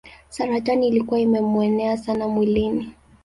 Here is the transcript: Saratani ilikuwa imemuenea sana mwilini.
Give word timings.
Saratani 0.29 0.87
ilikuwa 0.87 1.19
imemuenea 1.19 1.97
sana 1.97 2.27
mwilini. 2.27 2.91